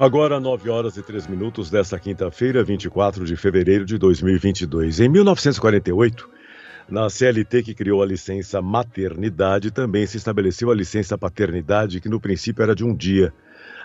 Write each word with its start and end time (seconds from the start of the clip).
Agora, 0.00 0.38
9 0.38 0.70
horas 0.70 0.96
e 0.96 1.02
3 1.02 1.26
minutos 1.26 1.70
desta 1.70 1.98
quinta-feira, 1.98 2.62
24 2.62 3.24
de 3.24 3.34
fevereiro 3.34 3.84
de 3.84 3.98
2022. 3.98 5.00
Em 5.00 5.08
1948, 5.08 6.30
na 6.88 7.10
CLT 7.10 7.64
que 7.64 7.74
criou 7.74 8.00
a 8.00 8.06
licença 8.06 8.62
maternidade, 8.62 9.72
também 9.72 10.06
se 10.06 10.16
estabeleceu 10.16 10.70
a 10.70 10.74
licença 10.74 11.18
paternidade, 11.18 12.00
que 12.00 12.08
no 12.08 12.20
princípio 12.20 12.62
era 12.62 12.76
de 12.76 12.84
um 12.84 12.94
dia. 12.94 13.34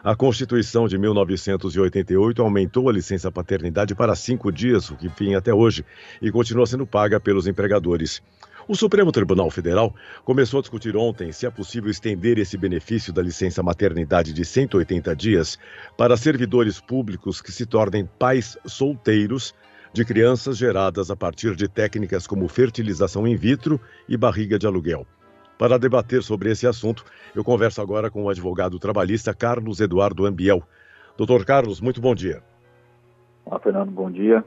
A 0.03 0.15
Constituição 0.15 0.87
de 0.87 0.99
1988 0.99 2.43
aumentou 2.43 2.89
a 2.89 2.93
licença 2.93 3.31
paternidade 3.31 3.95
para 3.95 4.13
cinco 4.13 4.51
dias, 4.51 4.91
o 4.91 4.95
que 4.95 5.09
vinha 5.17 5.39
até 5.39 5.51
hoje, 5.51 5.83
e 6.21 6.31
continua 6.31 6.67
sendo 6.67 6.85
paga 6.85 7.19
pelos 7.19 7.47
empregadores. 7.47 8.21
O 8.65 8.75
Supremo 8.75 9.11
Tribunal 9.11 9.49
Federal 9.51 9.93
começou 10.23 10.59
a 10.59 10.61
discutir 10.61 10.95
ontem 10.95 11.33
se 11.33 11.45
é 11.45 11.49
possível 11.49 11.91
estender 11.91 12.37
esse 12.37 12.57
benefício 12.57 13.11
da 13.11 13.21
licença 13.21 13.61
maternidade 13.61 14.31
de 14.31 14.45
180 14.45 15.13
dias 15.17 15.59
para 15.97 16.15
servidores 16.15 16.79
públicos 16.79 17.41
que 17.41 17.51
se 17.51 17.65
tornem 17.65 18.07
pais 18.17 18.57
solteiros 18.65 19.53
de 19.91 20.05
crianças 20.05 20.57
geradas 20.57 21.11
a 21.11 21.15
partir 21.15 21.55
de 21.55 21.67
técnicas 21.67 22.25
como 22.25 22.47
fertilização 22.47 23.27
in 23.27 23.35
vitro 23.35 23.81
e 24.07 24.15
barriga 24.15 24.57
de 24.57 24.65
aluguel. 24.65 25.05
Para 25.57 25.77
debater 25.77 26.23
sobre 26.23 26.49
esse 26.49 26.65
assunto, 26.65 27.03
eu 27.35 27.43
converso 27.43 27.81
agora 27.81 28.09
com 28.09 28.23
o 28.23 28.29
advogado 28.29 28.79
trabalhista 28.79 29.33
Carlos 29.33 29.81
Eduardo 29.81 30.25
Ambiel. 30.25 30.63
Doutor 31.17 31.45
Carlos, 31.45 31.81
muito 31.81 31.99
bom 31.99 32.15
dia. 32.15 32.41
Olá, 33.45 33.59
Fernando, 33.59 33.91
bom 33.91 34.09
dia. 34.09 34.43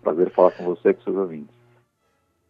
Prazer 0.00 0.30
falar 0.30 0.52
com 0.52 0.64
você 0.64 0.90
e 0.90 0.94
com 0.94 1.02
seus 1.02 1.16
ouvintes. 1.16 1.57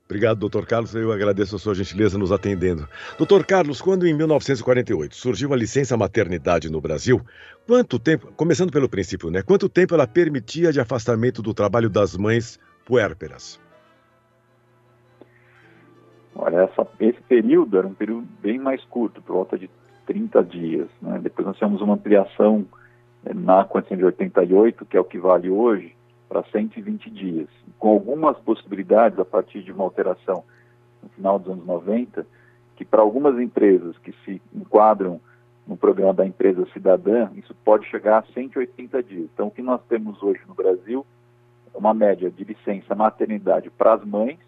Obrigado, 0.09 0.39
doutor 0.39 0.65
Carlos. 0.65 0.95
Eu 0.95 1.13
agradeço 1.13 1.55
a 1.55 1.59
sua 1.59 1.75
gentileza 1.75 2.17
nos 2.17 2.33
atendendo. 2.33 2.89
Doutor 3.19 3.45
Carlos, 3.45 3.83
quando 3.83 4.07
em 4.07 4.15
1948 4.15 5.15
surgiu 5.15 5.53
a 5.53 5.57
licença 5.57 5.99
maternidade 5.99 6.73
no 6.73 6.81
Brasil, 6.81 7.21
quanto 7.67 7.99
tempo, 7.99 8.33
começando 8.35 8.73
pelo 8.73 8.89
princípio, 8.89 9.31
né? 9.31 9.43
Quanto 9.43 9.69
tempo 9.69 9.95
ela 9.95 10.07
permitia 10.07 10.73
de 10.73 10.81
afastamento 10.81 11.43
do 11.43 11.53
trabalho 11.53 11.91
das 11.91 12.17
mães 12.17 12.59
puérperas? 12.87 13.61
Olha, 16.35 16.61
essa, 16.61 16.87
esse 17.01 17.21
período 17.29 17.77
era 17.77 17.87
um 17.87 17.93
período 17.93 18.27
bem 18.41 18.59
mais 18.59 18.83
curto, 18.85 19.21
por 19.21 19.35
volta 19.35 19.59
de 19.59 19.69
30 20.07 20.43
dias. 20.43 20.89
Né? 21.03 21.21
Depois 21.23 21.47
nós 21.47 21.57
tivemos 21.59 21.83
uma 21.83 21.95
ampliação 21.95 22.65
eh, 23.27 23.35
na 23.35 23.63
Constituição 23.65 23.99
de 23.99 24.05
88, 24.07 24.87
que 24.87 24.97
é 24.97 25.01
o 25.01 25.05
que 25.05 25.19
vale 25.19 25.51
hoje, 25.51 25.98
para 26.29 26.43
120 26.45 27.11
dias, 27.11 27.49
com 27.79 27.89
algumas 27.89 28.37
possibilidades 28.39 29.19
a 29.19 29.25
partir 29.25 29.63
de 29.63 29.73
uma 29.73 29.85
alteração 29.85 30.45
no 31.03 31.09
final 31.11 31.39
dos 31.39 31.53
anos 31.53 31.67
90, 31.67 32.27
que 32.77 32.85
para 32.85 33.01
algumas 33.01 33.39
empresas 33.41 33.97
que 33.99 34.13
se 34.25 34.43
enquadram 34.55 35.21
no 35.67 35.77
programa 35.77 36.15
da 36.15 36.27
empresa 36.27 36.67
cidadã, 36.73 37.29
isso 37.35 37.55
pode 37.65 37.87
chegar 37.87 38.19
a 38.19 38.33
180 38.33 39.03
dias. 39.03 39.29
Então, 39.33 39.49
o 39.49 39.51
que 39.51 39.63
nós 39.63 39.81
temos 39.89 40.23
hoje 40.23 40.41
no 40.47 40.55
Brasil 40.55 41.05
é 41.75 41.79
uma 41.79 41.93
média 41.93 42.31
de 42.31 42.45
licença 42.45 42.95
maternidade 42.95 43.71
para 43.71 43.95
as 43.95 44.05
mães, 44.05 44.39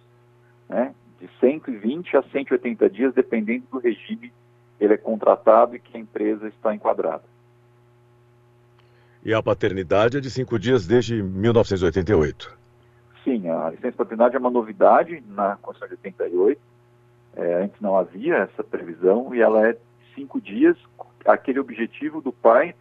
né, 0.69 0.95
de 1.21 1.29
120 1.39 2.17
a 2.17 2.23
180 2.23 2.89
dias, 2.89 3.15
dependendo 3.15 3.67
do 3.71 3.79
regime 3.79 4.33
ele 4.81 4.95
é 4.95 4.97
contratado 4.97 5.77
e 5.77 5.79
que 5.79 5.97
a 5.97 6.01
empresa 6.01 6.49
está 6.49 6.75
enquadrada. 6.75 7.23
E 9.25 9.35
a 9.35 9.43
paternidade 9.43 10.17
é 10.17 10.21
de 10.21 10.31
cinco 10.31 10.59
dias 10.59 10.87
desde 10.87 11.23
1988. 11.23 12.59
Sim, 13.23 13.49
a 13.51 13.71
licença 13.71 13.97
paternidade 13.99 14.35
é 14.35 14.39
uma 14.39 14.51
novidade 14.51 15.23
na 15.29 15.57
Constituição 15.57 15.97
de 15.97 16.09
88. 16.09 16.61
É, 17.37 17.65
antes 17.65 17.81
não 17.81 17.97
havia 17.97 18.37
essa 18.39 18.65
previsão 18.65 19.35
e 19.35 19.41
ela 19.41 19.69
é 19.69 19.77
cinco 20.15 20.41
dias, 20.41 20.77
aquele 21.25 21.61
objetivo 21.61 22.21
do 22.21 22.33
pai 22.33 22.75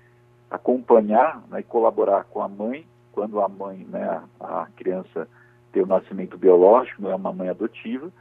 acompanhar 0.49 1.43
né, 1.49 1.59
e 1.59 1.63
colaborar 1.63 2.23
com 2.23 2.41
a 2.41 2.47
mãe, 2.47 2.85
quando 3.11 3.39
a 3.41 3.47
mãe, 3.47 3.85
né, 3.89 4.21
a, 4.39 4.67
criança 4.75 5.27
tem 5.71 5.83
o 5.83 5.87
nascimento 5.87 6.37
biológico, 6.37 7.01
não 7.01 7.11
é 7.11 7.15
uma 7.15 7.31
mãe 7.31 7.49
adotiva, 7.49 8.11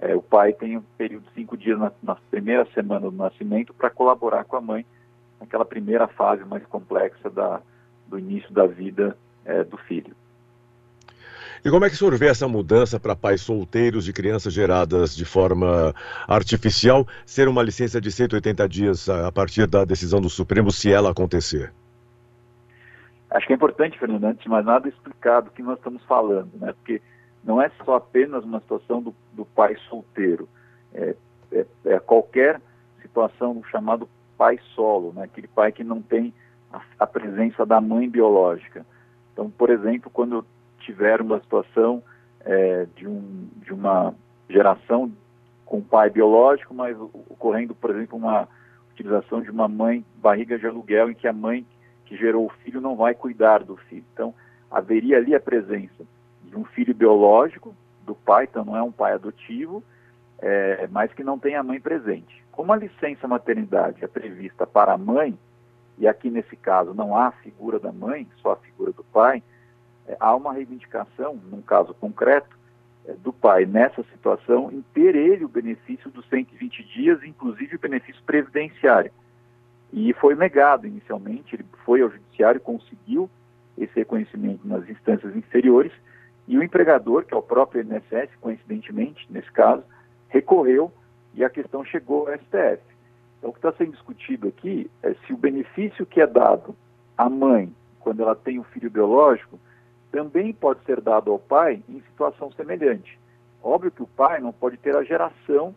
é, 0.00 0.14
o 0.14 0.22
pai 0.22 0.52
tem 0.52 0.76
um 0.76 0.82
período 0.98 1.24
de 1.28 1.34
cinco 1.34 1.56
dias 1.56 1.78
na, 1.78 1.90
na 2.02 2.16
primeira 2.30 2.66
semana 2.74 3.10
do 3.10 3.16
nascimento 3.16 3.72
para 3.72 3.88
colaborar 3.88 4.44
com 4.44 4.56
a 4.56 4.60
mãe 4.60 4.84
naquela 5.40 5.64
primeira 5.64 6.06
fase 6.08 6.44
mais 6.44 6.64
complexa 6.66 7.30
da, 7.30 7.60
do 8.08 8.18
início 8.18 8.52
da 8.52 8.66
vida 8.66 9.16
é, 9.44 9.62
do 9.64 9.76
filho. 9.76 10.14
E 11.64 11.70
como 11.70 11.84
é 11.84 11.88
que 11.88 11.94
o 11.94 11.98
senhor 11.98 12.16
vê 12.16 12.28
essa 12.28 12.46
mudança 12.46 13.00
para 13.00 13.16
pais 13.16 13.40
solteiros 13.40 14.04
de 14.04 14.12
crianças 14.12 14.52
geradas 14.52 15.14
de 15.14 15.24
forma 15.24 15.92
artificial 16.26 17.06
ser 17.26 17.48
uma 17.48 17.62
licença 17.62 18.00
de 18.00 18.12
180 18.12 18.68
dias 18.68 19.08
a 19.08 19.32
partir 19.32 19.66
da 19.66 19.84
decisão 19.84 20.20
do 20.20 20.30
Supremo, 20.30 20.70
se 20.70 20.92
ela 20.92 21.10
acontecer? 21.10 21.72
Acho 23.30 23.46
que 23.46 23.52
é 23.52 23.56
importante, 23.56 23.98
Fernando, 23.98 24.24
antes 24.24 24.42
de 24.42 24.48
mais 24.48 24.64
nada, 24.64 24.88
explicar 24.88 25.40
do 25.40 25.50
que 25.50 25.62
nós 25.62 25.76
estamos 25.76 26.02
falando, 26.04 26.50
né? 26.54 26.72
Porque 26.72 27.02
não 27.44 27.60
é 27.60 27.70
só 27.84 27.96
apenas 27.96 28.44
uma 28.44 28.60
situação 28.60 29.02
do, 29.02 29.14
do 29.32 29.44
pai 29.44 29.76
solteiro, 29.88 30.48
é, 30.94 31.14
é, 31.52 31.66
é 31.86 31.98
qualquer 31.98 32.60
situação 33.02 33.54
do 33.54 33.66
chamado 33.68 34.08
pai 34.36 34.58
solo, 34.74 35.12
né? 35.12 35.24
aquele 35.24 35.48
pai 35.48 35.72
que 35.72 35.82
não 35.82 36.00
tem 36.00 36.32
a, 36.98 37.06
presença 37.06 37.64
da 37.64 37.80
mãe 37.80 38.08
biológica. 38.08 38.84
Então, 39.32 39.50
por 39.50 39.70
exemplo, 39.70 40.10
quando 40.10 40.44
tiver 40.80 41.20
uma 41.20 41.40
situação 41.40 42.02
é, 42.40 42.86
de, 42.96 43.06
um, 43.06 43.48
de 43.62 43.72
uma 43.72 44.14
geração 44.48 45.10
com 45.64 45.80
pai 45.80 46.10
biológico, 46.10 46.74
mas 46.74 46.98
ocorrendo, 47.00 47.74
por 47.74 47.90
exemplo, 47.90 48.16
uma 48.16 48.48
utilização 48.92 49.40
de 49.40 49.50
uma 49.50 49.68
mãe 49.68 50.04
barriga 50.16 50.58
de 50.58 50.66
aluguel 50.66 51.10
em 51.10 51.14
que 51.14 51.28
a 51.28 51.32
mãe 51.32 51.66
que 52.04 52.16
gerou 52.16 52.46
o 52.46 52.52
filho 52.64 52.80
não 52.80 52.96
vai 52.96 53.14
cuidar 53.14 53.62
do 53.62 53.76
filho. 53.76 54.04
Então, 54.12 54.34
haveria 54.70 55.18
ali 55.18 55.34
a 55.34 55.40
presença 55.40 56.04
de 56.44 56.56
um 56.56 56.64
filho 56.64 56.94
biológico 56.94 57.74
do 58.04 58.14
pai, 58.14 58.44
então 58.44 58.64
não 58.64 58.76
é 58.76 58.82
um 58.82 58.90
pai 58.90 59.12
adotivo, 59.12 59.82
é, 60.40 60.88
mas 60.90 61.12
que 61.12 61.22
não 61.22 61.38
tem 61.38 61.54
a 61.54 61.62
mãe 61.62 61.78
presente. 61.78 62.42
Como 62.50 62.72
a 62.72 62.76
licença 62.76 63.28
maternidade 63.28 64.02
é 64.02 64.08
prevista 64.08 64.66
para 64.66 64.94
a 64.94 64.98
mãe, 64.98 65.38
e 65.98 66.06
aqui 66.06 66.30
nesse 66.30 66.56
caso 66.56 66.94
não 66.94 67.16
há 67.16 67.28
a 67.28 67.32
figura 67.32 67.78
da 67.78 67.92
mãe, 67.92 68.26
só 68.40 68.52
a 68.52 68.56
figura 68.56 68.92
do 68.92 69.04
pai, 69.04 69.42
é, 70.06 70.16
há 70.18 70.34
uma 70.34 70.52
reivindicação, 70.52 71.38
num 71.50 71.60
caso 71.60 71.92
concreto, 71.94 72.56
é, 73.06 73.12
do 73.14 73.32
pai 73.32 73.66
nessa 73.66 74.02
situação 74.04 74.70
em 74.72 74.82
ter 74.94 75.14
ele 75.14 75.44
o 75.44 75.48
benefício 75.48 76.10
dos 76.10 76.26
120 76.28 76.84
dias, 76.84 77.22
inclusive 77.22 77.76
o 77.76 77.80
benefício 77.80 78.22
previdenciário. 78.24 79.10
E 79.92 80.12
foi 80.14 80.34
negado 80.34 80.86
inicialmente, 80.86 81.54
ele 81.54 81.66
foi 81.84 82.02
ao 82.02 82.10
judiciário, 82.10 82.60
conseguiu 82.60 83.28
esse 83.76 83.94
reconhecimento 83.94 84.66
nas 84.66 84.88
instâncias 84.88 85.34
inferiores, 85.34 85.92
e 86.46 86.56
o 86.56 86.62
empregador, 86.62 87.24
que 87.24 87.34
é 87.34 87.36
o 87.36 87.42
próprio 87.42 87.82
INSS, 87.82 88.30
coincidentemente, 88.40 89.26
nesse 89.30 89.50
caso, 89.52 89.82
recorreu 90.28 90.90
e 91.34 91.44
a 91.44 91.50
questão 91.50 91.84
chegou 91.84 92.26
ao 92.26 92.34
STF. 92.38 92.82
Então, 93.38 93.50
o 93.50 93.52
que 93.52 93.58
está 93.58 93.72
sendo 93.72 93.92
discutido 93.92 94.48
aqui 94.48 94.90
é 95.02 95.14
se 95.14 95.32
o 95.32 95.36
benefício 95.36 96.04
que 96.04 96.20
é 96.20 96.26
dado 96.26 96.74
à 97.16 97.28
mãe 97.28 97.72
quando 98.00 98.22
ela 98.22 98.34
tem 98.34 98.58
um 98.58 98.64
filho 98.64 98.90
biológico 98.90 99.58
também 100.10 100.52
pode 100.52 100.82
ser 100.84 101.00
dado 101.00 101.30
ao 101.30 101.38
pai 101.38 101.82
em 101.88 102.00
situação 102.00 102.50
semelhante. 102.52 103.18
Óbvio 103.62 103.90
que 103.90 104.02
o 104.02 104.06
pai 104.06 104.40
não 104.40 104.52
pode 104.52 104.76
ter 104.78 104.96
a 104.96 105.04
geração 105.04 105.74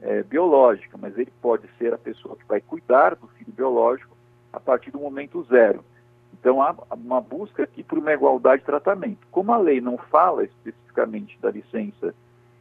é, 0.00 0.22
biológica, 0.22 0.96
mas 1.00 1.16
ele 1.18 1.32
pode 1.42 1.68
ser 1.78 1.92
a 1.92 1.98
pessoa 1.98 2.36
que 2.36 2.46
vai 2.46 2.60
cuidar 2.60 3.14
do 3.16 3.26
filho 3.28 3.52
biológico 3.52 4.16
a 4.52 4.58
partir 4.58 4.90
do 4.90 4.98
momento 4.98 5.42
zero. 5.44 5.84
Então 6.32 6.62
há 6.62 6.74
uma 6.94 7.20
busca 7.20 7.64
aqui 7.64 7.82
por 7.82 7.98
uma 7.98 8.12
igualdade 8.12 8.60
de 8.60 8.66
tratamento. 8.66 9.26
Como 9.30 9.52
a 9.52 9.58
lei 9.58 9.80
não 9.80 9.96
fala 9.96 10.44
especificamente 10.44 11.38
da 11.40 11.50
licença 11.50 12.14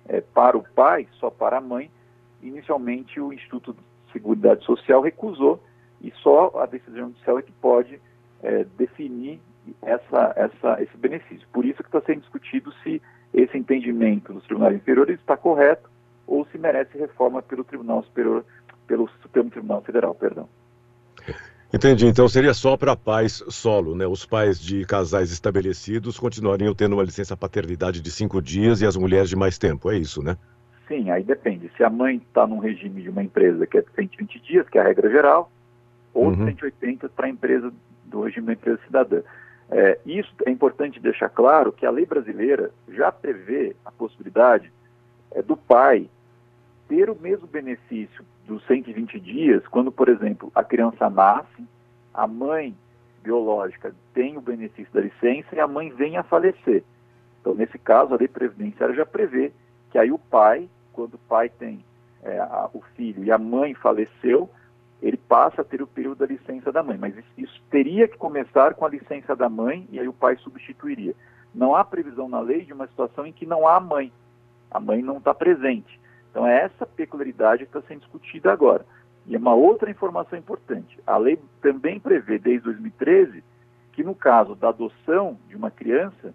é, 0.05 0.21
para 0.21 0.57
o 0.57 0.63
pai, 0.75 1.07
só 1.13 1.29
para 1.29 1.57
a 1.57 1.61
mãe, 1.61 1.89
inicialmente 2.41 3.19
o 3.19 3.31
Instituto 3.31 3.75
Seguridade 4.13 4.63
Social 4.63 5.01
recusou 5.01 5.61
e 6.01 6.11
só 6.21 6.51
a 6.59 6.65
decisão 6.65 7.07
judicial 7.09 7.39
é 7.39 7.41
que 7.41 7.51
pode 7.51 7.99
é, 8.41 8.65
definir 8.77 9.41
essa, 9.81 10.33
essa, 10.35 10.81
esse 10.81 10.95
benefício. 10.97 11.47
Por 11.51 11.65
isso 11.65 11.81
que 11.81 11.89
está 11.89 12.01
sendo 12.01 12.21
discutido 12.21 12.71
se 12.83 13.01
esse 13.33 13.57
entendimento 13.57 14.33
dos 14.33 14.43
tribunais 14.43 14.75
inferiores 14.75 15.19
está 15.19 15.35
correto 15.35 15.89
ou 16.27 16.45
se 16.51 16.57
merece 16.57 16.97
reforma 16.97 17.41
pelo 17.41 17.63
Tribunal 17.63 18.03
Superior, 18.03 18.45
pelo 18.87 19.09
Supremo 19.21 19.49
Tribunal 19.49 19.81
Federal, 19.81 20.13
perdão. 20.13 20.47
Entendi. 21.73 22.05
Então 22.05 22.27
seria 22.27 22.53
só 22.53 22.77
para 22.77 22.95
pais 22.95 23.43
solo, 23.49 23.95
né? 23.95 24.05
Os 24.05 24.25
pais 24.25 24.59
de 24.59 24.85
casais 24.85 25.31
estabelecidos 25.31 26.19
continuariam 26.19 26.75
tendo 26.75 26.93
uma 26.93 27.03
licença 27.03 27.35
paternidade 27.35 27.99
de 27.99 28.11
cinco 28.11 28.39
dias 28.41 28.81
e 28.81 28.85
as 28.85 28.95
mulheres 28.95 29.29
de 29.29 29.35
mais 29.35 29.57
tempo, 29.57 29.89
é 29.89 29.97
isso, 29.97 30.21
né? 30.21 30.37
Sim, 30.93 31.09
aí 31.09 31.23
depende. 31.23 31.71
Se 31.75 31.83
a 31.83 31.89
mãe 31.89 32.17
está 32.17 32.45
num 32.45 32.59
regime 32.59 33.01
de 33.01 33.09
uma 33.09 33.23
empresa 33.23 33.65
que 33.65 33.79
é 33.79 33.81
de 33.81 33.89
120 33.95 34.39
dias, 34.41 34.69
que 34.69 34.77
é 34.77 34.81
a 34.81 34.83
regra 34.83 35.09
geral, 35.09 35.51
ou 36.13 36.27
uhum. 36.27 36.45
180 36.45 37.09
para 37.09 37.25
a 37.25 37.29
empresa 37.29 37.73
do 38.05 38.21
regime 38.21 38.47
da 38.47 38.53
empresa 38.53 38.79
cidadã. 38.85 39.21
É, 39.71 39.97
isso 40.05 40.31
é 40.45 40.51
importante 40.51 40.99
deixar 40.99 41.29
claro 41.29 41.71
que 41.71 41.83
a 41.83 41.89
lei 41.89 42.05
brasileira 42.05 42.69
já 42.89 43.11
prevê 43.11 43.75
a 43.83 43.91
possibilidade 43.91 44.71
é, 45.31 45.41
do 45.41 45.57
pai 45.57 46.07
ter 46.87 47.09
o 47.09 47.15
mesmo 47.15 47.47
benefício 47.47 48.23
dos 48.45 48.63
120 48.67 49.19
dias 49.19 49.65
quando, 49.69 49.91
por 49.91 50.09
exemplo, 50.09 50.51
a 50.53 50.63
criança 50.63 51.09
nasce, 51.09 51.65
a 52.13 52.27
mãe 52.27 52.75
biológica 53.23 53.95
tem 54.13 54.37
o 54.37 54.41
benefício 54.41 54.93
da 54.93 55.01
licença 55.01 55.55
e 55.55 55.59
a 55.59 55.67
mãe 55.67 55.89
vem 55.89 56.17
a 56.17 56.23
falecer. 56.23 56.83
Então, 57.41 57.55
nesse 57.55 57.79
caso, 57.79 58.13
a 58.13 58.17
lei 58.17 58.27
previdenciária 58.27 58.93
já 58.93 59.05
prevê 59.07 59.51
que 59.89 59.97
aí 59.97 60.11
o 60.11 60.19
pai, 60.19 60.69
quando 60.93 61.15
o 61.15 61.19
pai 61.19 61.49
tem 61.49 61.83
é, 62.23 62.39
a, 62.39 62.69
o 62.73 62.81
filho 62.95 63.23
e 63.23 63.31
a 63.31 63.37
mãe 63.37 63.73
faleceu, 63.73 64.49
ele 65.01 65.17
passa 65.17 65.61
a 65.61 65.65
ter 65.65 65.81
o 65.81 65.87
período 65.87 66.19
da 66.19 66.25
licença 66.25 66.71
da 66.71 66.81
mãe. 66.81 66.97
Mas 66.97 67.17
isso, 67.17 67.27
isso 67.37 67.63
teria 67.69 68.07
que 68.07 68.17
começar 68.17 68.73
com 68.75 68.85
a 68.85 68.89
licença 68.89 69.35
da 69.35 69.49
mãe 69.49 69.85
e 69.91 69.99
aí 69.99 70.07
o 70.07 70.13
pai 70.13 70.37
substituiria. 70.37 71.13
Não 71.53 71.75
há 71.75 71.83
previsão 71.83 72.29
na 72.29 72.39
lei 72.39 72.63
de 72.63 72.73
uma 72.73 72.87
situação 72.87 73.25
em 73.25 73.33
que 73.33 73.45
não 73.45 73.67
há 73.67 73.79
mãe. 73.79 74.11
A 74.71 74.79
mãe 74.79 75.01
não 75.01 75.17
está 75.17 75.33
presente. 75.33 75.99
Então, 76.31 76.47
é 76.47 76.63
essa 76.63 76.85
peculiaridade 76.85 77.65
que 77.65 77.77
está 77.77 77.81
sendo 77.87 77.99
discutida 77.99 78.51
agora. 78.51 78.85
E 79.27 79.35
é 79.35 79.37
uma 79.37 79.53
outra 79.53 79.91
informação 79.91 80.37
importante. 80.37 80.99
A 81.05 81.17
lei 81.17 81.39
também 81.61 81.99
prevê, 81.99 82.39
desde 82.39 82.63
2013, 82.63 83.43
que 83.91 84.03
no 84.03 84.15
caso 84.15 84.55
da 84.55 84.69
adoção 84.69 85.37
de 85.47 85.55
uma 85.55 85.69
criança, 85.69 86.33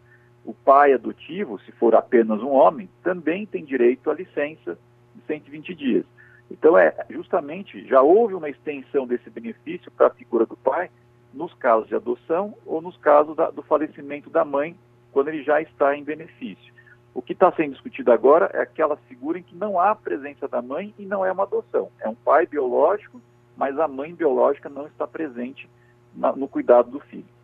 o 0.49 0.55
pai 0.55 0.95
adotivo, 0.95 1.61
se 1.61 1.73
for 1.73 1.95
apenas 1.95 2.41
um 2.41 2.49
homem, 2.49 2.89
também 3.03 3.45
tem 3.45 3.63
direito 3.63 4.11
à 4.11 4.15
licença 4.15 4.79
de 5.15 5.21
120 5.27 5.75
dias. 5.75 6.07
Então, 6.51 6.79
é 6.79 7.05
justamente, 7.11 7.87
já 7.87 8.01
houve 8.01 8.33
uma 8.33 8.49
extensão 8.49 9.07
desse 9.07 9.29
benefício 9.29 9.91
para 9.91 10.07
a 10.07 10.11
figura 10.11 10.47
do 10.47 10.57
pai 10.57 10.89
nos 11.35 11.53
casos 11.53 11.87
de 11.89 11.95
adoção 11.95 12.55
ou 12.65 12.81
nos 12.81 12.97
casos 12.97 13.37
da, 13.37 13.51
do 13.51 13.63
falecimento 13.63 14.31
da 14.31 14.43
mãe, 14.43 14.75
quando 15.13 15.29
ele 15.29 15.43
já 15.43 15.61
está 15.61 15.95
em 15.95 16.03
benefício. 16.03 16.73
O 17.13 17.21
que 17.21 17.35
está 17.35 17.53
sendo 17.53 17.73
discutido 17.73 18.11
agora 18.11 18.51
é 18.55 18.63
aquela 18.63 18.97
figura 18.97 19.39
em 19.39 19.43
que 19.43 19.55
não 19.55 19.79
há 19.79 19.95
presença 19.95 20.49
da 20.49 20.63
mãe 20.63 20.95
e 20.99 21.05
não 21.05 21.27
é 21.27 21.31
uma 21.31 21.43
adoção. 21.43 21.91
É 22.01 22.09
um 22.09 22.15
pai 22.15 22.47
biológico, 22.47 23.21
mas 23.55 23.79
a 23.79 23.87
mãe 23.87 24.15
biológica 24.15 24.71
não 24.71 24.87
está 24.87 25.07
presente 25.07 25.69
na, 26.15 26.33
no 26.33 26.49
cuidado 26.49 26.91
do 26.91 27.01
filho. 27.01 27.38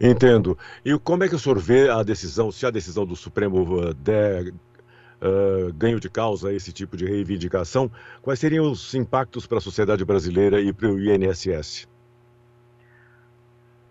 Entendo. 0.00 0.58
E 0.84 0.98
como 0.98 1.24
é 1.24 1.28
que 1.28 1.34
o 1.34 1.38
senhor 1.38 1.58
vê 1.58 1.88
a 1.88 2.02
decisão, 2.02 2.50
se 2.50 2.66
a 2.66 2.70
decisão 2.70 3.06
do 3.06 3.16
Supremo 3.16 3.62
uh, 3.62 3.94
der 3.94 4.48
uh, 4.48 5.72
ganho 5.74 6.00
de 6.00 6.08
causa 6.08 6.52
esse 6.52 6.72
tipo 6.72 6.96
de 6.96 7.04
reivindicação, 7.04 7.90
quais 8.22 8.38
seriam 8.38 8.70
os 8.70 8.94
impactos 8.94 9.46
para 9.46 9.58
a 9.58 9.60
sociedade 9.60 10.04
brasileira 10.04 10.60
e 10.60 10.72
para 10.72 10.88
o 10.88 10.98
INSS? 10.98 11.88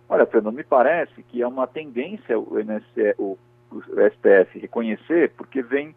Olha, 0.09 0.25
Fernando, 0.25 0.55
me 0.55 0.63
parece 0.63 1.23
que 1.23 1.41
é 1.41 1.47
uma 1.47 1.65
tendência 1.65 2.37
o, 2.37 2.59
INSS, 2.59 3.15
o 3.17 3.37
o 3.73 3.81
STF 3.81 4.59
reconhecer, 4.59 5.31
porque 5.31 5.61
vem 5.61 5.95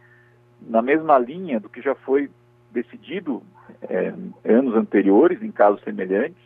na 0.62 0.81
mesma 0.81 1.19
linha 1.19 1.61
do 1.61 1.69
que 1.69 1.82
já 1.82 1.94
foi 1.94 2.31
decidido 2.70 3.43
é, 3.82 4.12
anos 4.44 4.75
anteriores, 4.75 5.43
em 5.43 5.52
casos 5.52 5.82
semelhantes, 5.82 6.43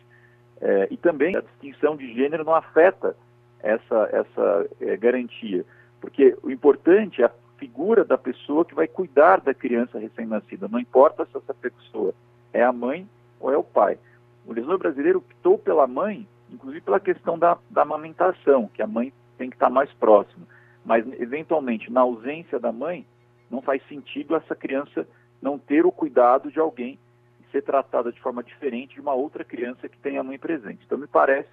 é, 0.59 0.87
e 0.91 0.97
também 0.97 1.35
a 1.35 1.41
distinção 1.41 1.95
de 1.95 2.13
gênero 2.13 2.43
não 2.43 2.53
afeta 2.53 3.15
essa, 3.63 4.09
essa 4.11 4.69
é, 4.81 4.97
garantia, 4.97 5.65
porque 5.99 6.37
o 6.43 6.49
importante 6.49 7.21
é 7.21 7.25
a 7.25 7.31
figura 7.57 8.03
da 8.03 8.17
pessoa 8.17 8.65
que 8.65 8.73
vai 8.73 8.87
cuidar 8.87 9.39
da 9.41 9.53
criança 9.53 9.99
recém-nascida, 9.99 10.67
não 10.67 10.79
importa 10.79 11.25
se 11.25 11.37
essa 11.37 11.53
pessoa 11.53 12.13
é 12.53 12.63
a 12.63 12.73
mãe 12.73 13.07
ou 13.39 13.51
é 13.51 13.57
o 13.57 13.63
pai. 13.63 13.97
O 14.45 14.53
legislador 14.53 14.79
brasileiro 14.79 15.19
optou 15.19 15.57
pela 15.57 15.85
mãe, 15.85 16.27
inclusive 16.49 16.81
pela 16.81 16.99
questão 16.99 17.37
da, 17.37 17.57
da 17.69 17.83
amamentação, 17.83 18.69
que 18.73 18.81
a 18.81 18.87
mãe 18.87 19.13
tem 19.37 19.49
que 19.49 19.55
estar 19.55 19.69
mais 19.69 19.91
próxima 19.93 20.45
mas 20.83 21.05
eventualmente 21.19 21.91
na 21.91 22.01
ausência 22.01 22.59
da 22.59 22.71
mãe, 22.71 23.05
não 23.49 23.61
faz 23.61 23.85
sentido 23.87 24.35
essa 24.35 24.55
criança 24.55 25.07
não 25.41 25.57
ter 25.57 25.85
o 25.85 25.91
cuidado 25.91 26.51
de 26.51 26.59
alguém 26.59 26.97
e 27.39 27.51
ser 27.51 27.61
tratada 27.61 28.11
de 28.11 28.19
forma 28.19 28.43
diferente 28.43 28.95
de 28.95 29.01
uma 29.01 29.13
outra 29.13 29.43
criança 29.43 29.89
que 29.89 29.97
tem 29.97 30.17
a 30.17 30.23
mãe 30.23 30.37
presente. 30.37 30.83
Então 30.85 30.97
me 30.97 31.07
parece 31.07 31.49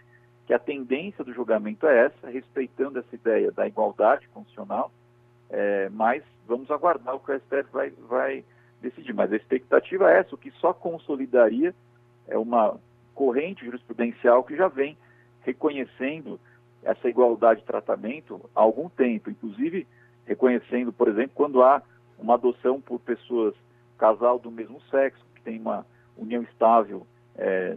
que 0.49 0.55
a 0.55 0.59
tendência 0.59 1.23
do 1.23 1.35
julgamento 1.35 1.87
é 1.87 2.07
essa, 2.07 2.31
respeitando 2.31 2.99
essa 2.99 3.15
ideia 3.15 3.53
da 3.53 3.69
igualdade 3.69 4.27
constitucional, 4.29 4.91
é, 5.51 5.91
mas 5.91 6.23
vamos 6.47 6.71
aguardar 6.71 7.15
o 7.15 7.21
que 7.21 7.31
o 7.31 7.39
STF 7.39 7.71
vai, 7.71 7.91
vai 8.09 8.45
decidir. 8.81 9.13
Mas 9.13 9.31
a 9.31 9.37
expectativa 9.37 10.11
é 10.11 10.21
essa, 10.21 10.35
o 10.35 10.39
que 10.39 10.51
só 10.53 10.73
consolidaria 10.73 11.75
é 12.27 12.39
uma 12.39 12.81
corrente 13.15 13.63
jurisprudencial 13.63 14.43
que 14.43 14.57
já 14.57 14.69
vem 14.69 14.97
reconhecendo 15.43 16.41
essa 16.83 17.11
igualdade 17.11 17.61
de 17.61 17.67
tratamento 17.67 18.41
há 18.55 18.63
algum 18.63 18.89
tempo, 18.89 19.29
inclusive 19.29 19.87
reconhecendo, 20.25 20.95
por 20.95 21.09
exemplo, 21.09 21.33
quando 21.35 21.63
há 21.63 21.83
uma 22.19 22.35
adoção 22.35 22.81
por 22.81 22.99
pessoas, 23.01 23.55
casal 23.99 24.39
do 24.39 24.51
mesmo 24.51 24.81
sexo, 24.91 25.23
que 25.35 25.43
tem 25.43 25.61
uma 25.61 25.85
união 26.17 26.43
estável 26.43 27.07
é, 27.37 27.77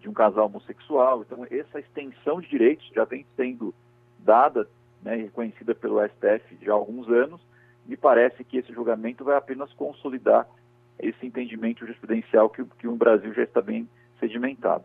de 0.00 0.08
um 0.08 0.12
casal 0.12 0.46
homossexual. 0.46 1.22
Então, 1.22 1.46
essa 1.50 1.78
extensão 1.78 2.40
de 2.40 2.48
direitos 2.48 2.90
já 2.94 3.04
vem 3.04 3.26
sendo 3.36 3.74
dada 4.18 4.68
né, 5.02 5.16
reconhecida 5.16 5.74
pelo 5.74 6.02
STF 6.04 6.58
já 6.62 6.72
há 6.72 6.74
alguns 6.74 7.08
anos. 7.08 7.40
Me 7.86 7.96
parece 7.96 8.44
que 8.44 8.58
esse 8.58 8.72
julgamento 8.72 9.24
vai 9.24 9.36
apenas 9.36 9.72
consolidar 9.72 10.46
esse 10.98 11.26
entendimento 11.26 11.80
jurisprudencial 11.80 12.50
que, 12.50 12.64
que 12.78 12.86
o 12.86 12.96
Brasil 12.96 13.32
já 13.32 13.42
está 13.42 13.60
bem 13.60 13.88
sedimentado. 14.18 14.84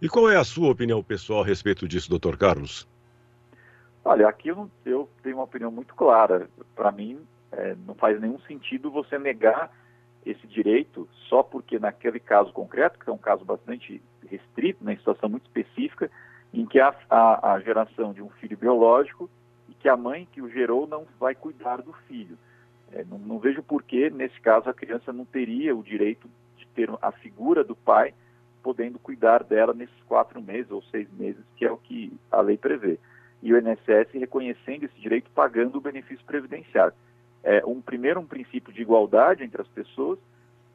E 0.00 0.08
qual 0.08 0.30
é 0.30 0.36
a 0.36 0.44
sua 0.44 0.70
opinião 0.70 1.02
pessoal 1.02 1.42
a 1.42 1.46
respeito 1.46 1.88
disso, 1.88 2.10
doutor 2.10 2.36
Carlos? 2.36 2.86
Olha, 4.04 4.28
aqui 4.28 4.48
eu, 4.48 4.56
não, 4.56 4.70
eu 4.84 5.08
tenho 5.22 5.36
uma 5.36 5.44
opinião 5.44 5.70
muito 5.70 5.94
clara. 5.94 6.48
Para 6.74 6.92
mim, 6.92 7.18
é, 7.50 7.74
não 7.86 7.94
faz 7.94 8.20
nenhum 8.20 8.38
sentido 8.40 8.90
você 8.90 9.18
negar 9.18 9.70
esse 10.26 10.46
direito 10.48 11.08
só 11.28 11.42
porque 11.42 11.78
naquele 11.78 12.18
caso 12.18 12.52
concreto, 12.52 12.98
que 12.98 13.08
é 13.08 13.12
um 13.12 13.18
caso 13.18 13.44
bastante 13.44 14.02
restrito, 14.28 14.84
né, 14.84 14.96
situação 14.96 15.28
muito 15.28 15.46
específica, 15.46 16.10
em 16.52 16.66
que 16.66 16.80
há 16.80 16.94
a, 17.08 17.52
a, 17.52 17.60
geração 17.60 18.12
de 18.12 18.20
um 18.20 18.28
filho 18.30 18.56
biológico 18.56 19.30
e 19.68 19.74
que 19.74 19.88
a 19.88 19.96
mãe 19.96 20.26
que 20.32 20.42
o 20.42 20.50
gerou 20.50 20.86
não 20.86 21.06
vai 21.18 21.34
cuidar 21.34 21.80
do 21.80 21.92
filho. 22.08 22.36
É, 22.92 23.04
não, 23.04 23.18
não 23.18 23.38
vejo 23.38 23.62
por 23.62 23.82
que, 23.82 24.10
nesse 24.10 24.40
caso, 24.40 24.68
a 24.68 24.74
criança 24.74 25.12
não 25.12 25.24
teria 25.24 25.76
o 25.76 25.82
direito 25.82 26.28
de 26.56 26.66
ter 26.68 26.90
a 27.00 27.12
figura 27.12 27.62
do 27.62 27.76
pai 27.76 28.12
podendo 28.62 28.98
cuidar 28.98 29.44
dela 29.44 29.72
nesses 29.72 30.02
quatro 30.08 30.42
meses 30.42 30.70
ou 30.72 30.82
seis 30.84 31.08
meses, 31.12 31.44
que 31.56 31.64
é 31.64 31.70
o 31.70 31.76
que 31.76 32.12
a 32.32 32.40
lei 32.40 32.56
prevê. 32.56 32.98
E 33.42 33.52
o 33.52 33.58
INSS 33.58 34.12
reconhecendo 34.12 34.84
esse 34.84 35.00
direito, 35.00 35.30
pagando 35.30 35.78
o 35.78 35.80
benefício 35.80 36.24
previdenciário. 36.24 36.94
É, 37.48 37.64
um 37.64 37.80
primeiro, 37.80 38.18
um 38.18 38.26
princípio 38.26 38.72
de 38.72 38.82
igualdade 38.82 39.44
entre 39.44 39.62
as 39.62 39.68
pessoas. 39.68 40.18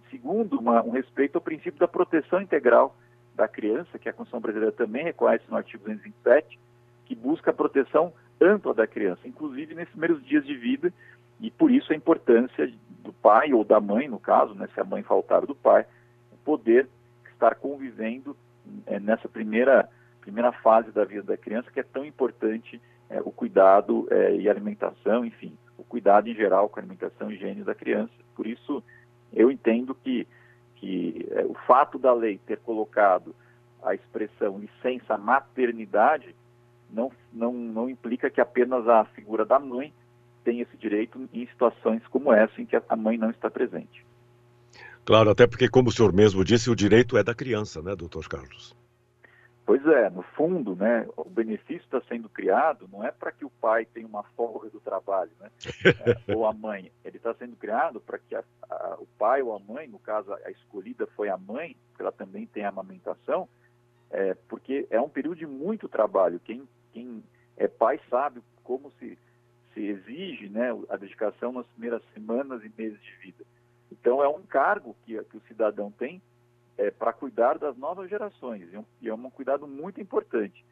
Segundo, 0.10 0.58
uma, 0.58 0.82
um 0.82 0.92
respeito 0.92 1.36
ao 1.36 1.42
princípio 1.42 1.78
da 1.78 1.88
proteção 1.88 2.42
integral 2.42 2.96
da 3.36 3.46
criança, 3.46 4.00
que 4.00 4.08
a 4.08 4.14
Constituição 4.14 4.40
Brasileira 4.40 4.72
também 4.72 5.04
reconhece 5.04 5.44
no 5.50 5.58
artigo 5.58 5.84
227, 5.84 6.58
que 7.06 7.14
busca 7.14 7.52
a 7.52 7.54
proteção 7.54 8.14
ampla 8.40 8.74
da 8.74 8.88
criança, 8.88 9.28
inclusive 9.28 9.76
nesses 9.76 9.92
primeiros 9.92 10.26
dias 10.26 10.46
de 10.46 10.56
vida, 10.56 10.94
e 11.42 11.52
por 11.52 11.70
isso 11.70 11.92
a 11.92 11.96
importância 11.96 12.72
do 13.04 13.12
pai 13.12 13.52
ou 13.52 13.66
da 13.66 13.82
mãe, 13.82 14.08
no 14.08 14.18
caso, 14.18 14.56
né, 14.56 14.70
se 14.74 14.80
a 14.80 14.86
mãe 14.86 15.04
faltar 15.04 15.46
do 15.46 15.54
pai, 15.54 15.86
poder 16.46 16.88
estar 17.34 17.56
convivendo 17.56 18.34
é, 18.86 18.98
nessa 18.98 19.28
primeira, 19.28 19.90
primeira 20.22 20.54
fase 20.54 20.90
da 20.92 21.04
vida 21.04 21.24
da 21.24 21.38
criança, 21.38 21.70
que 21.70 21.82
é 21.82 21.84
tão 21.84 22.06
importante 22.06 22.82
é, 23.10 23.20
o 23.20 23.32
cuidado 23.32 24.08
é, 24.10 24.38
e 24.38 24.50
alimentação, 24.50 25.26
enfim, 25.26 25.54
o 25.82 25.84
cuidado 25.84 26.30
em 26.30 26.36
geral 26.36 26.70
com 26.70 26.80
a 26.80 26.84
alimentação 26.84 27.32
e 27.32 27.36
higiene 27.36 27.64
da 27.64 27.74
criança. 27.74 28.14
Por 28.36 28.46
isso, 28.46 28.84
eu 29.34 29.52
entendo 29.52 29.96
que, 29.96 30.28
que 30.76 31.28
é, 31.32 31.44
o 31.44 31.56
fato 31.66 31.98
da 31.98 32.14
lei 32.14 32.40
ter 32.46 32.60
colocado 32.60 33.36
a 33.84 33.96
expressão 33.96 34.60
licença 34.60 35.18
maternidade 35.18 36.36
não, 36.90 37.12
não, 37.34 37.52
não 37.52 37.90
implica 37.90 38.30
que 38.30 38.40
apenas 38.40 38.88
a 38.88 39.06
figura 39.06 39.44
da 39.44 39.58
mãe 39.58 39.92
tem 40.44 40.60
esse 40.60 40.78
direito 40.78 41.28
em 41.34 41.48
situações 41.48 42.06
como 42.08 42.32
essa, 42.32 42.62
em 42.62 42.66
que 42.66 42.76
a 42.76 42.96
mãe 42.96 43.18
não 43.18 43.32
está 43.32 43.50
presente. 43.50 44.06
Claro, 45.04 45.32
até 45.32 45.48
porque, 45.48 45.68
como 45.68 45.90
o 45.90 45.92
senhor 45.92 46.14
mesmo 46.14 46.44
disse, 46.44 46.70
o 46.70 46.76
direito 46.76 47.18
é 47.18 47.24
da 47.24 47.34
criança, 47.34 47.82
né, 47.82 47.96
doutor 47.96 48.28
Carlos? 48.28 48.76
Pois 49.66 49.86
é, 49.86 50.10
no 50.10 50.24
fundo, 50.24 50.76
né, 50.76 51.08
o 51.16 51.30
benefício 51.30 51.84
está 51.84 52.02
sendo 52.02 52.28
criado 52.28 52.90
não 52.92 53.06
é 53.06 53.12
para 53.12 53.32
que 53.32 53.46
o 53.46 53.50
pai 53.50 53.86
tenha 53.86 54.08
uma 54.08 54.24
folga 54.36 54.70
do 54.70 54.80
trabalho, 54.80 55.32
né, 55.40 55.50
é, 56.28 56.34
ou 56.36 56.46
a 56.46 56.54
mãe. 56.54 56.92
Ele 57.06 57.18
está 57.18 57.34
sendo 57.36 57.56
criado 57.56 58.02
para 58.02 58.18
que 58.18 58.36
a, 58.36 58.44
a, 58.70 58.98
o 59.00 59.08
pai 59.18 59.42
ou 59.42 59.56
a 59.56 59.60
mãe, 59.60 59.88
no 59.88 60.00
caso 60.00 60.34
a 60.34 60.52
escolhida 60.52 61.06
foi 61.16 61.30
a 61.30 61.38
mãe, 61.38 61.76
porque 61.90 62.02
ela 62.02 62.12
também 62.12 62.48
tem 62.48 62.66
a 62.66 62.70
amamentação, 62.70 63.48
é, 64.10 64.34
porque 64.50 64.88
é 64.90 65.00
um 65.00 65.10
período 65.10 65.38
de 65.38 65.46
muito 65.46 65.88
trabalho. 65.88 66.42
Quem, 66.44 66.68
quem 66.92 67.24
é 67.56 67.68
pai 67.68 68.00
sabe 68.10 68.42
como 68.64 68.92
se, 68.94 69.18
se 69.74 69.86
exige 69.86 70.50
né, 70.50 70.70
a 70.90 70.98
dedicação 70.98 71.52
nas 71.52 71.68
primeiras 71.68 72.02
semanas 72.14 72.64
e 72.64 72.72
meses 72.76 73.00
de 73.02 73.16
vida. 73.18 73.46
Então, 73.92 74.24
é 74.24 74.28
um 74.28 74.42
cargo 74.42 74.96
que, 75.06 75.22
que 75.26 75.38
o 75.38 75.42
cidadão 75.48 75.92
tem 75.92 76.22
é, 76.78 76.90
para 76.92 77.14
cuidar 77.14 77.58
das 77.58 77.78
novas 77.78 78.10
gerações, 78.10 78.70
e 79.02 79.08
é 79.08 79.14
um 79.14 79.30
cuidado 79.30 79.68
muito 79.68 80.02
importante. 80.02 80.66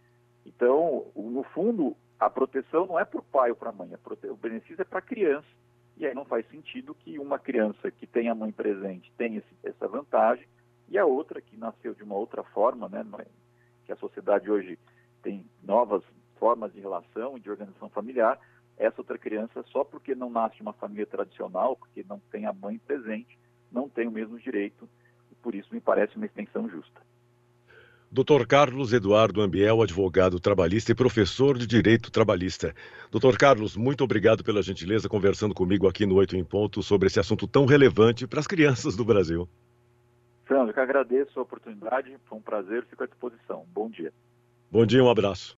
Então, 0.45 1.05
no 1.15 1.43
fundo, 1.43 1.95
a 2.19 2.29
proteção 2.29 2.85
não 2.85 2.99
é 2.99 3.05
para 3.05 3.19
o 3.19 3.23
pai 3.23 3.49
ou 3.49 3.55
para 3.55 3.69
a 3.69 3.73
mãe, 3.73 3.91
o 4.23 4.35
benefício 4.35 4.81
é 4.81 4.85
para 4.85 4.99
a 4.99 5.03
criança. 5.03 5.47
E 5.97 6.05
aí 6.05 6.13
não 6.15 6.23
faz 6.23 6.47
sentido 6.49 6.95
que 6.95 7.19
uma 7.19 7.37
criança 7.37 7.91
que 7.91 8.07
tem 8.07 8.29
a 8.29 8.35
mãe 8.35 8.53
presente 8.53 9.11
tenha 9.17 9.43
essa 9.61 9.87
vantagem 9.87 10.47
e 10.87 10.97
a 10.97 11.05
outra, 11.05 11.41
que 11.41 11.57
nasceu 11.57 11.93
de 11.93 12.03
uma 12.03 12.15
outra 12.15 12.41
forma, 12.41 12.87
né, 12.89 13.05
que 13.85 13.91
a 13.91 13.97
sociedade 13.97 14.49
hoje 14.49 14.79
tem 15.21 15.45
novas 15.61 16.01
formas 16.37 16.73
de 16.73 16.79
relação 16.79 17.37
e 17.37 17.41
de 17.41 17.51
organização 17.51 17.89
familiar, 17.89 18.39
essa 18.77 19.01
outra 19.01 19.17
criança, 19.17 19.61
só 19.67 19.83
porque 19.83 20.15
não 20.15 20.29
nasce 20.29 20.55
de 20.55 20.61
uma 20.61 20.73
família 20.73 21.05
tradicional, 21.05 21.75
porque 21.75 22.03
não 22.07 22.19
tem 22.31 22.45
a 22.45 22.53
mãe 22.53 22.79
presente, 22.79 23.37
não 23.69 23.89
tem 23.89 24.07
o 24.07 24.11
mesmo 24.11 24.39
direito, 24.39 24.87
e 24.87 24.98
por 25.41 25.55
isso 25.55 25.69
me 25.71 25.79
parece 25.79 26.15
uma 26.15 26.25
extensão 26.25 26.69
justa. 26.69 27.01
Dr. 28.11 28.47
Carlos 28.47 28.91
Eduardo 28.91 29.39
Ambiel, 29.39 29.83
advogado 29.83 30.39
trabalhista 30.39 30.91
e 30.91 30.95
professor 30.95 31.55
de 31.55 31.67
Direito 31.67 32.09
Trabalhista. 32.09 32.73
Dr. 33.11 33.37
Carlos, 33.37 33.77
muito 33.77 34.03
obrigado 34.03 34.43
pela 34.43 34.63
gentileza 34.63 35.07
conversando 35.07 35.53
comigo 35.53 35.87
aqui 35.87 36.07
no 36.07 36.15
Oito 36.15 36.35
em 36.35 36.43
Ponto 36.43 36.81
sobre 36.81 37.05
esse 37.05 37.19
assunto 37.19 37.47
tão 37.47 37.65
relevante 37.65 38.25
para 38.25 38.39
as 38.39 38.47
crianças 38.47 38.95
do 38.95 39.05
Brasil. 39.05 39.47
Fernando, 40.47 40.69
eu 40.69 40.73
que 40.73 40.79
agradeço 40.79 41.39
a 41.39 41.43
oportunidade, 41.43 42.17
foi 42.25 42.39
um 42.39 42.41
prazer, 42.41 42.83
fico 42.89 43.03
à 43.03 43.05
disposição. 43.05 43.63
Bom 43.71 43.87
dia. 43.87 44.11
Bom 44.71 44.83
dia, 44.83 45.03
um 45.03 45.09
abraço. 45.09 45.47